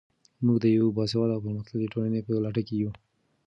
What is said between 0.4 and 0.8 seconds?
موږ د